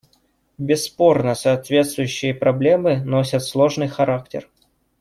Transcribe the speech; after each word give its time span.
Бесспорно, 0.57 1.35
соответствующие 1.35 2.33
проблемы 2.33 3.03
носят 3.05 3.43
сложный 3.43 3.87
характер. 3.87 4.49